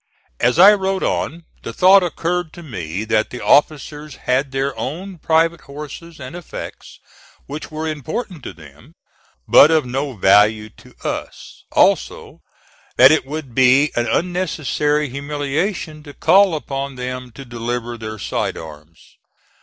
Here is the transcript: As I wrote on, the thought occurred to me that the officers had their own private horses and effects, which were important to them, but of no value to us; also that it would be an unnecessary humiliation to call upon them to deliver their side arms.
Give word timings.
As 0.39 0.57
I 0.57 0.73
wrote 0.73 1.03
on, 1.03 1.43
the 1.61 1.71
thought 1.73 2.01
occurred 2.01 2.53
to 2.53 2.63
me 2.63 3.03
that 3.03 3.29
the 3.29 3.39
officers 3.39 4.15
had 4.25 4.49
their 4.49 4.75
own 4.75 5.19
private 5.19 5.61
horses 5.61 6.19
and 6.19 6.35
effects, 6.35 6.97
which 7.45 7.69
were 7.69 7.87
important 7.87 8.41
to 8.45 8.53
them, 8.53 8.93
but 9.47 9.69
of 9.69 9.85
no 9.85 10.13
value 10.13 10.69
to 10.71 10.95
us; 11.07 11.65
also 11.73 12.41
that 12.97 13.11
it 13.11 13.27
would 13.27 13.53
be 13.53 13.91
an 13.95 14.07
unnecessary 14.07 15.07
humiliation 15.07 16.01
to 16.01 16.15
call 16.15 16.55
upon 16.55 16.95
them 16.95 17.29
to 17.33 17.45
deliver 17.45 17.95
their 17.95 18.17
side 18.17 18.57
arms. 18.57 18.97